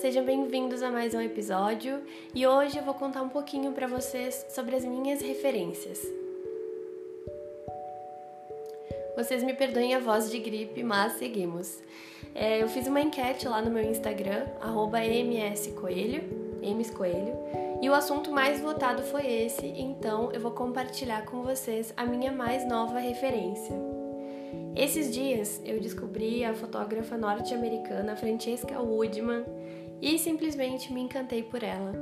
[0.00, 2.02] sejam bem-vindos a mais um episódio
[2.34, 6.06] e hoje eu vou contar um pouquinho para vocês sobre as minhas referências.
[9.16, 11.82] Vocês me perdoem a voz de gripe, mas seguimos.
[12.34, 14.44] É, eu fiz uma enquete lá no meu Instagram,
[15.50, 16.24] mscoelho,
[16.62, 17.32] mscoelho,
[17.80, 22.30] e o assunto mais votado foi esse, então eu vou compartilhar com vocês a minha
[22.30, 23.74] mais nova referência.
[24.76, 29.55] Esses dias eu descobri a fotógrafa norte-americana Francesca Woodman
[30.00, 31.92] e simplesmente me encantei por ela.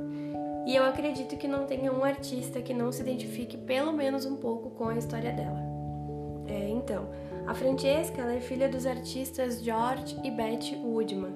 [0.65, 4.35] E eu acredito que não tenha um artista que não se identifique pelo menos um
[4.35, 5.61] pouco com a história dela.
[6.47, 7.07] É, então,
[7.45, 11.33] a Francesca é filha dos artistas George e Beth Woodman.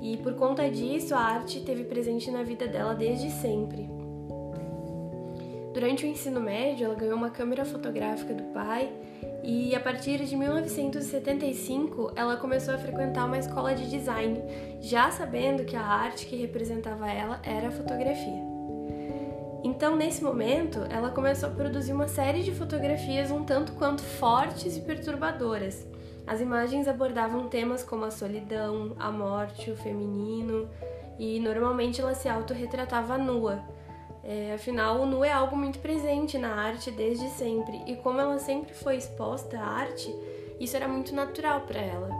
[0.00, 3.99] E por conta disso, a arte teve presente na vida dela desde sempre.
[5.72, 8.92] Durante o ensino médio, ela ganhou uma câmera fotográfica do pai
[9.44, 14.42] e a partir de 1975 ela começou a frequentar uma escola de design,
[14.80, 18.50] já sabendo que a arte que representava ela era a fotografia.
[19.62, 24.76] Então, nesse momento, ela começou a produzir uma série de fotografias um tanto quanto fortes
[24.76, 25.86] e perturbadoras.
[26.26, 30.68] As imagens abordavam temas como a solidão, a morte, o feminino,
[31.18, 33.62] e normalmente ela se autorretratava nua
[34.30, 38.38] é, afinal, o nu é algo muito presente na arte desde sempre, e como ela
[38.38, 40.08] sempre foi exposta à arte,
[40.60, 42.10] isso era muito natural para ela.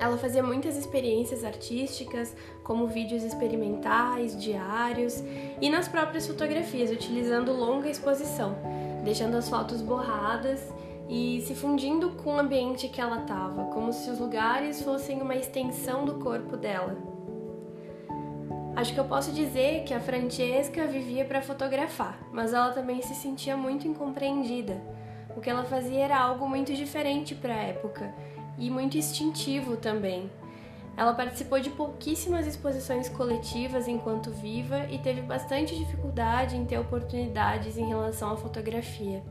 [0.00, 2.34] Ela fazia muitas experiências artísticas,
[2.64, 5.22] como vídeos experimentais, diários
[5.60, 8.56] e nas próprias fotografias, utilizando longa exposição,
[9.04, 10.72] deixando as fotos borradas
[11.06, 15.36] e se fundindo com o ambiente que ela estava, como se os lugares fossem uma
[15.36, 17.15] extensão do corpo dela.
[18.76, 23.14] Acho que eu posso dizer que a Francesca vivia para fotografar, mas ela também se
[23.14, 24.78] sentia muito incompreendida.
[25.34, 28.14] O que ela fazia era algo muito diferente para a época
[28.58, 30.30] e muito instintivo também.
[30.94, 37.78] Ela participou de pouquíssimas exposições coletivas enquanto viva e teve bastante dificuldade em ter oportunidades
[37.78, 39.24] em relação à fotografia.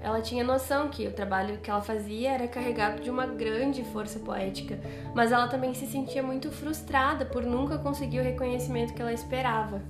[0.00, 4.18] Ela tinha noção que o trabalho que ela fazia era carregado de uma grande força
[4.20, 4.78] poética,
[5.14, 9.82] mas ela também se sentia muito frustrada por nunca conseguir o reconhecimento que ela esperava.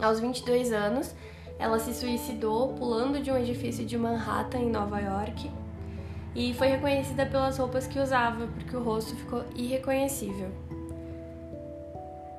[0.00, 1.14] Aos 22 anos,
[1.58, 5.50] ela se suicidou pulando de um edifício de Manhattan, em Nova York,
[6.34, 10.48] e foi reconhecida pelas roupas que usava, porque o rosto ficou irreconhecível.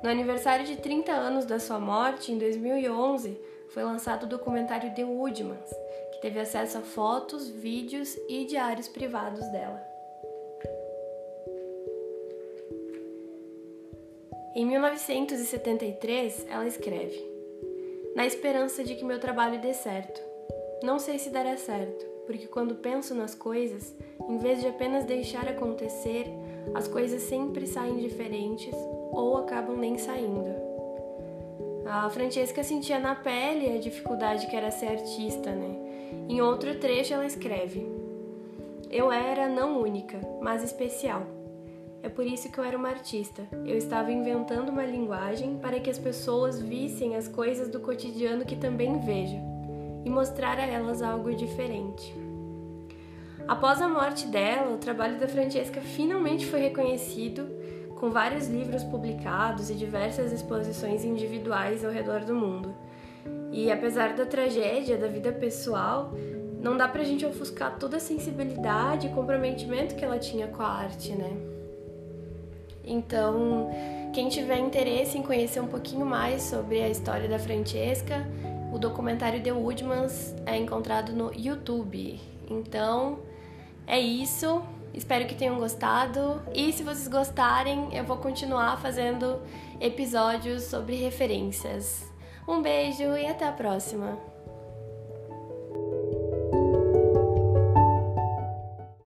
[0.02, 3.40] No aniversário de 30 anos da sua morte, em 2011,
[3.74, 5.70] foi lançado o documentário The Woodmans,
[6.22, 9.82] teve acesso a fotos, vídeos e diários privados dela.
[14.56, 17.20] Em 1973, ela escreve:
[18.16, 20.22] Na esperança de que meu trabalho dê certo.
[20.84, 23.96] Não sei se dará certo, porque quando penso nas coisas,
[24.30, 26.28] em vez de apenas deixar acontecer,
[26.74, 28.74] as coisas sempre saem diferentes
[29.12, 30.71] ou acabam nem saindo.
[31.94, 35.76] A Francesca sentia na pele a dificuldade que era ser artista, né?
[36.30, 37.86] Em outro trecho, ela escreve:
[38.90, 41.24] Eu era não única, mas especial.
[42.02, 43.46] É por isso que eu era uma artista.
[43.66, 48.56] Eu estava inventando uma linguagem para que as pessoas vissem as coisas do cotidiano que
[48.56, 49.36] também vejo
[50.06, 52.16] e mostrar a elas algo diferente.
[53.50, 57.50] Após a morte dela, o trabalho da Francesca finalmente foi reconhecido,
[58.02, 62.74] com vários livros publicados e diversas exposições individuais ao redor do mundo.
[63.52, 66.12] E apesar da tragédia da vida pessoal,
[66.60, 70.68] não dá pra gente ofuscar toda a sensibilidade e comprometimento que ela tinha com a
[70.68, 71.32] arte, né?
[72.84, 73.70] Então,
[74.12, 78.28] quem tiver interesse em conhecer um pouquinho mais sobre a história da Francesca,
[78.74, 82.20] o documentário The Woodmans é encontrado no YouTube.
[82.50, 83.20] Então,
[83.86, 84.64] é isso.
[84.94, 86.42] Espero que tenham gostado.
[86.54, 89.42] E se vocês gostarem, eu vou continuar fazendo
[89.80, 92.04] episódios sobre referências.
[92.48, 94.41] Um beijo e até a próxima!